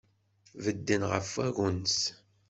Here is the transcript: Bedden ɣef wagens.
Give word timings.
Bedden 0.63 1.01
ɣef 1.11 1.29
wagens. 1.37 1.99